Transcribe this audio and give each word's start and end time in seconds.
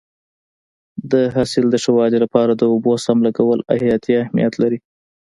د 1.11 1.13
حاصل 1.35 1.65
د 1.69 1.75
ښه 1.83 1.91
والي 1.97 2.17
لپاره 2.25 2.51
د 2.55 2.61
اوبو 2.71 2.91
سم 3.05 3.17
لګول 3.27 3.59
حیاتي 3.81 4.11
اهمیت 4.21 4.53
لري. 4.61 4.79